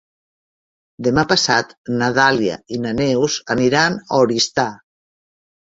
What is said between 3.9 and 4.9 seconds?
a Oristà.